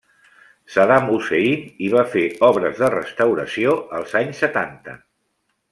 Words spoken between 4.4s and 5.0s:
setanta.